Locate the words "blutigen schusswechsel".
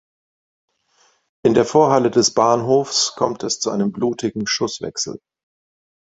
3.91-5.19